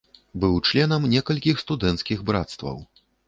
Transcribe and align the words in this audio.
Быў 0.43 0.55
членам 0.69 1.05
некалькіх 1.13 1.61
студэнцкіх 1.65 2.25
брацтваў. 2.31 2.83